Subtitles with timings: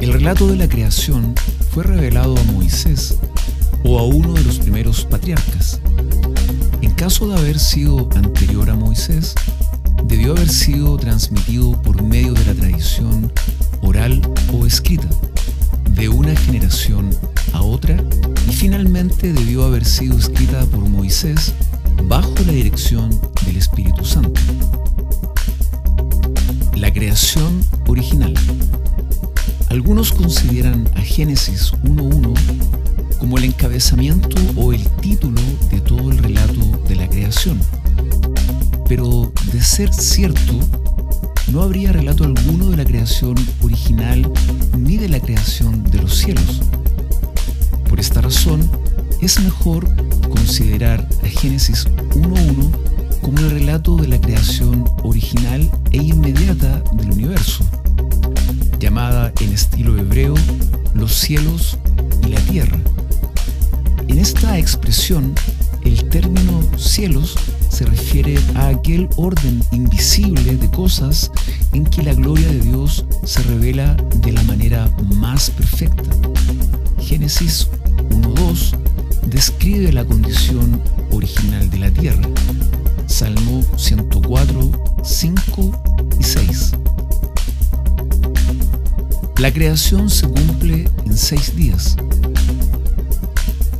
[0.00, 1.34] El relato de la creación
[1.70, 3.16] fue revelado a Moisés
[3.84, 5.80] o a uno de los primeros patriarcas.
[6.82, 9.34] En caso de haber sido anterior a Moisés,
[10.04, 13.32] debió haber sido transmitido por medio de la tradición
[13.82, 14.20] oral
[14.52, 15.08] o escrita,
[15.90, 17.10] de una generación
[17.52, 17.96] a otra,
[18.48, 21.52] y finalmente debió haber sido escrita por Moisés
[22.04, 23.10] bajo la dirección
[23.44, 24.40] del Espíritu Santo.
[26.76, 28.34] La creación original.
[29.70, 32.34] Algunos consideran a Génesis 1.1
[33.18, 37.58] como el encabezamiento o el título de todo el relato de la creación.
[38.88, 40.60] Pero de ser cierto,
[41.48, 44.30] no habría relato alguno de la creación original
[44.76, 46.60] ni de la creación de los cielos.
[47.88, 48.68] Por esta razón,
[49.22, 49.88] es mejor
[50.28, 52.86] considerar a Génesis 1.1
[53.22, 55.96] como el relato de la creación original e
[61.16, 61.78] los cielos
[62.26, 62.78] y la tierra.
[64.06, 65.34] En esta expresión,
[65.82, 67.36] el término cielos
[67.70, 71.30] se refiere a aquel orden invisible de cosas
[71.72, 76.10] en que la gloria de Dios se revela de la manera más perfecta.
[77.00, 77.68] Génesis
[78.10, 78.76] 1.2
[79.26, 82.28] describe la condición original de la tierra.
[83.06, 84.70] Salmo 104,
[85.02, 86.72] 5 y 6.
[89.38, 91.94] La creación se cumple en seis días.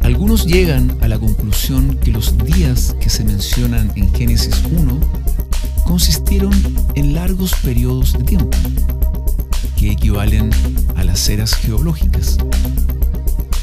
[0.00, 4.98] Algunos llegan a la conclusión que los días que se mencionan en Génesis 1
[5.84, 6.54] consistieron
[6.94, 8.56] en largos periodos de tiempo,
[9.76, 10.48] que equivalen
[10.96, 12.38] a las eras geológicas.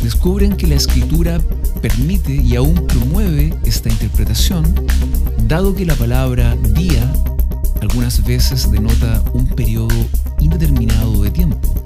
[0.03, 1.41] Descubren que la escritura
[1.81, 4.63] permite y aún promueve esta interpretación,
[5.47, 7.11] dado que la palabra día
[7.81, 9.95] algunas veces denota un periodo
[10.39, 11.78] indeterminado de tiempo.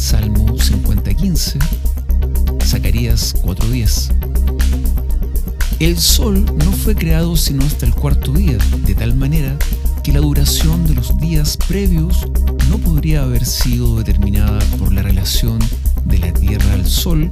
[0.00, 1.58] Salmo 50:15,
[2.64, 4.10] Zacarías 4:10.
[5.78, 8.56] El sol no fue creado sino hasta el cuarto día,
[8.86, 9.58] de tal manera
[10.02, 12.26] que la duración de los días previos
[12.70, 15.58] no podría haber sido determinada por la relación
[16.06, 17.30] de la Tierra al Sol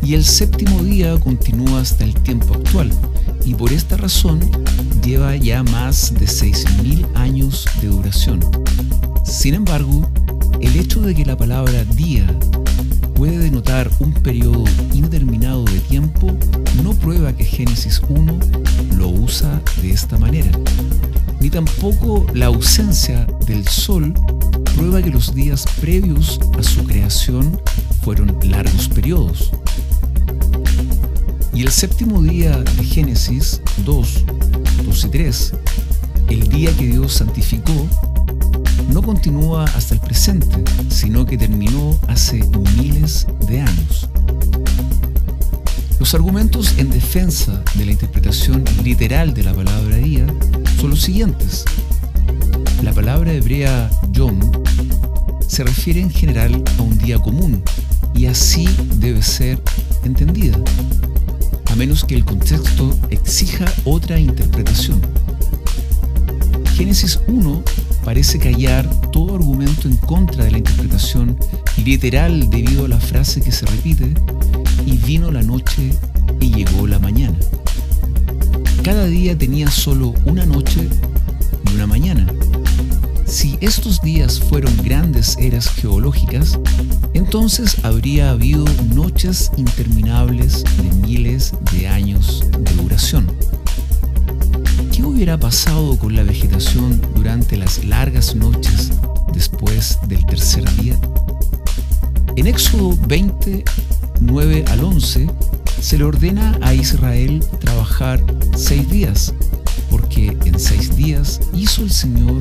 [0.00, 2.92] y el séptimo día continúa hasta el tiempo actual
[3.44, 4.38] y por esta razón
[5.04, 8.40] lleva ya más de 6.000 años de duración.
[9.24, 10.08] Sin embargo,
[10.60, 12.26] el hecho de que la palabra día
[13.14, 16.36] puede denotar un periodo indeterminado de tiempo
[16.82, 18.38] no prueba que Génesis 1
[18.96, 20.50] lo usa de esta manera,
[21.40, 24.12] ni tampoco la ausencia del sol
[24.76, 27.60] prueba que los días previos a su creación
[28.02, 29.50] fueron largos periodos.
[31.54, 34.24] Y el séptimo día de Génesis 2,
[34.84, 35.52] 2 y 3,
[36.28, 37.88] el día que Dios santificó,
[38.92, 42.42] no continúa hasta el presente, sino que terminó hace
[42.76, 44.08] miles de años.
[45.98, 50.26] Los argumentos en defensa de la interpretación literal de la palabra día
[50.80, 51.64] son los siguientes.
[52.82, 54.38] La palabra hebrea yom
[55.46, 57.62] se refiere en general a un día común
[58.14, 58.68] y así
[58.98, 59.60] debe ser
[60.04, 60.58] entendida
[61.70, 65.00] a menos que el contexto exija otra interpretación.
[66.74, 67.62] Génesis 1
[68.06, 71.36] parece callar todo argumento en contra de la interpretación
[71.84, 74.14] literal debido a la frase que se repite,
[74.86, 75.90] y vino la noche
[76.40, 77.36] y llegó la mañana.
[78.84, 80.88] Cada día tenía solo una noche
[81.68, 82.28] y una mañana.
[83.26, 86.60] Si estos días fueron grandes eras geológicas,
[87.12, 88.64] entonces habría habido
[88.94, 93.26] noches interminables de miles de años de duración.
[94.96, 98.92] ¿Qué hubiera pasado con la vegetación durante las largas noches
[99.30, 100.98] después del tercer día?
[102.34, 103.62] En Éxodo 20,
[104.20, 105.26] 9 al 11,
[105.82, 108.24] se le ordena a Israel trabajar
[108.56, 109.34] seis días
[109.90, 112.40] porque en seis días hizo el Señor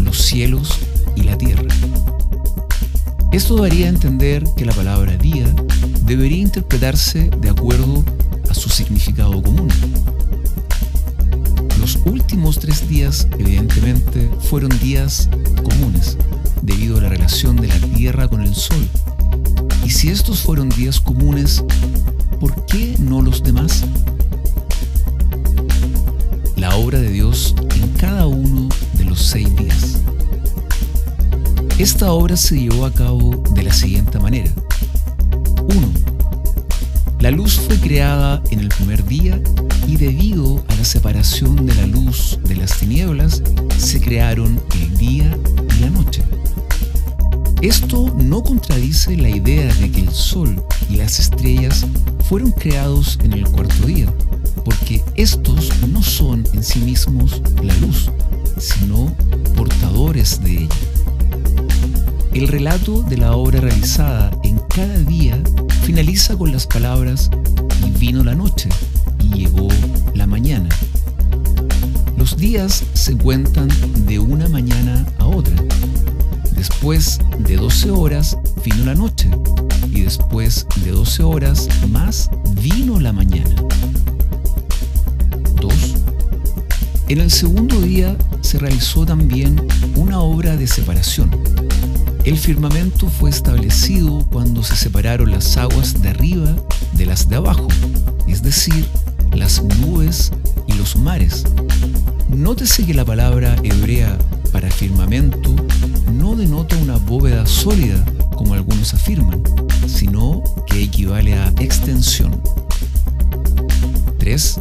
[0.00, 0.78] los cielos
[1.16, 1.68] y la tierra.
[3.30, 5.54] Esto daría a entender que la palabra día
[6.06, 8.02] debería interpretarse de acuerdo
[8.48, 9.68] a su significado común.
[12.30, 15.28] Últimos tres días, evidentemente, fueron días
[15.64, 16.16] comunes,
[16.62, 18.88] debido a la relación de la Tierra con el Sol.
[19.84, 21.64] Y si estos fueron días comunes,
[22.38, 23.84] ¿por qué no los demás?
[26.54, 29.98] la obra de Dios en cada uno de los seis días.
[31.80, 34.52] Esta obra se llevó a cabo de la siguiente manera.
[35.66, 35.99] 1.
[37.20, 39.38] La luz fue creada en el primer día
[39.86, 43.42] y debido a la separación de la luz de las tinieblas,
[43.76, 45.38] se crearon el día
[45.76, 46.22] y la noche.
[47.60, 51.84] Esto no contradice la idea de que el sol y las estrellas
[52.26, 54.10] fueron creados en el cuarto día,
[54.64, 58.10] porque estos no son en sí mismos la luz,
[58.56, 59.14] sino
[59.56, 60.76] portadores de ella.
[62.32, 65.38] El relato de la obra realizada en cada día
[65.90, 67.28] finaliza con las palabras
[67.84, 68.68] y vino la noche
[69.18, 69.66] y llegó
[70.14, 70.68] la mañana.
[72.16, 73.68] Los días se cuentan
[74.06, 75.56] de una mañana a otra.
[76.54, 79.32] Después de 12 horas vino la noche
[79.90, 82.30] y después de 12 horas más
[82.62, 83.56] vino la mañana.
[85.60, 85.74] 2.
[87.08, 89.60] En el segundo día se realizó también
[89.96, 91.32] una obra de separación.
[92.24, 96.54] El firmamento fue establecido cuando se separaron las aguas de arriba
[96.92, 97.68] de las de abajo,
[98.28, 98.86] es decir,
[99.32, 100.30] las nubes
[100.66, 101.44] y los mares.
[102.28, 104.18] Nótese que la palabra hebrea
[104.52, 105.54] para firmamento
[106.12, 108.04] no denota una bóveda sólida,
[108.36, 109.42] como algunos afirman,
[109.86, 112.40] sino que equivale a extensión.
[114.18, 114.60] 3.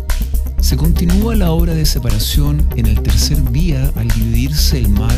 [0.62, 5.18] Se continúa la obra de separación en el tercer día al dividirse el mar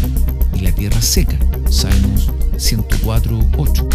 [0.56, 1.38] y la tierra seca.
[1.72, 3.88] Salmos 104.8.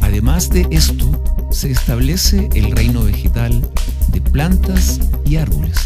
[0.00, 1.04] Además de esto,
[1.50, 3.70] se establece el reino vegetal
[4.08, 5.76] de plantas y árboles.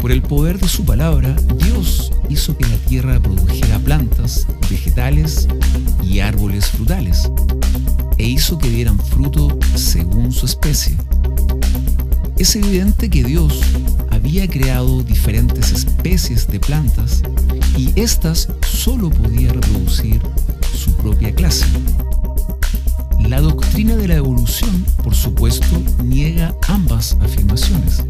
[0.00, 5.48] Por el poder de su palabra, Dios hizo que la tierra produjera plantas, vegetales
[6.04, 7.28] y árboles frutales,
[8.18, 10.96] e hizo que dieran fruto según su especie.
[12.38, 13.60] Es evidente que Dios
[14.10, 17.22] había creado diferentes especies de plantas
[17.76, 20.20] y éstas solo podía reproducir
[20.76, 21.66] su propia clase.
[23.28, 28.02] La doctrina de la evolución, por supuesto, niega ambas afirmaciones.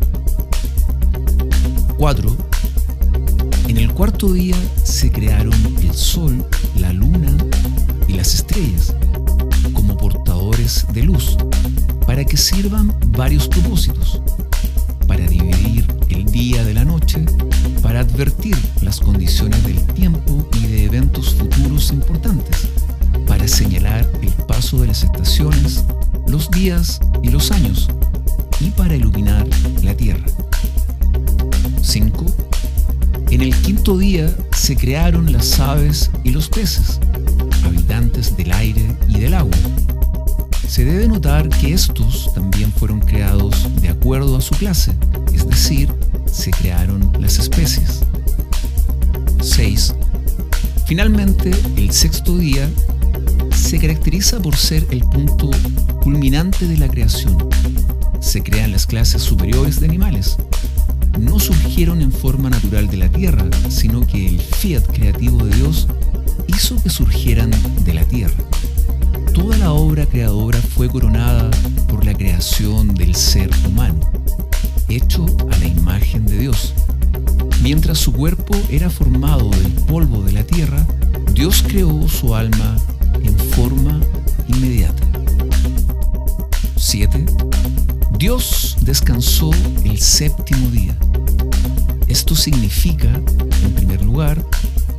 [1.97, 2.37] 4.
[3.69, 6.45] En el cuarto día se crearon el sol,
[6.79, 7.37] la luna
[8.09, 8.95] y las estrellas
[9.73, 11.37] como portadores de luz
[12.07, 14.21] para que sirvan varios propósitos.
[15.07, 17.25] Para dividir el día de la noche,
[17.93, 22.69] para advertir las condiciones del tiempo y de eventos futuros importantes,
[23.27, 25.85] para señalar el paso de las estaciones,
[26.27, 27.91] los días y los años,
[28.61, 29.47] y para iluminar
[29.83, 30.25] la tierra.
[31.83, 32.25] 5.
[33.29, 36.99] En el quinto día se crearon las aves y los peces,
[37.63, 39.59] habitantes del aire y del agua.
[40.67, 44.95] Se debe notar que estos también fueron creados de acuerdo a su clase,
[45.35, 45.93] es decir,
[46.33, 48.01] se crearon las especies.
[49.41, 49.95] 6.
[50.87, 52.69] Finalmente, el sexto día
[53.55, 55.51] se caracteriza por ser el punto
[56.01, 57.37] culminante de la creación.
[58.21, 60.37] Se crean las clases superiores de animales.
[61.21, 65.87] No surgieron en forma natural de la tierra, sino que el fiat creativo de Dios
[66.49, 67.51] hizo que surgieran
[67.85, 68.43] de la tierra.
[69.35, 71.51] Toda la obra creadora fue coronada
[71.89, 74.01] por la creación del ser humano
[74.97, 76.12] hecho a la imagen.
[77.75, 80.87] Mientras su cuerpo era formado del polvo de la tierra,
[81.33, 82.77] Dios creó su alma
[83.23, 83.99] en forma
[84.47, 85.03] inmediata.
[86.77, 87.25] 7.
[88.19, 89.53] Dios descansó
[89.85, 90.95] el séptimo día.
[92.09, 93.09] Esto significa,
[93.65, 94.45] en primer lugar,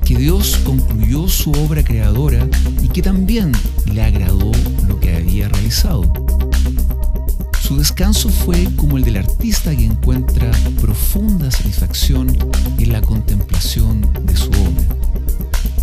[0.03, 2.47] que Dios concluyó su obra creadora
[2.81, 3.51] y que también
[3.85, 4.51] le agradó
[4.87, 6.11] lo que había realizado.
[7.63, 10.51] Su descanso fue como el del artista que encuentra
[10.81, 12.37] profunda satisfacción
[12.77, 14.97] en la contemplación de su obra.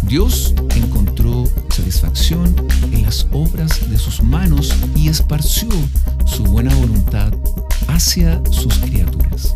[0.03, 2.55] Dios encontró satisfacción
[2.93, 5.71] en las obras de sus manos y esparció
[6.27, 7.33] su buena voluntad
[7.89, 9.55] hacia sus criaturas.